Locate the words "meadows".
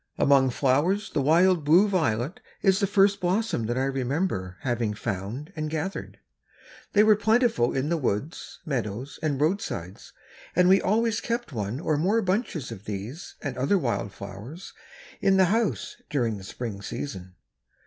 8.65-9.19